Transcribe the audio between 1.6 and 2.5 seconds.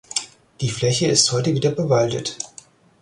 bewaldet.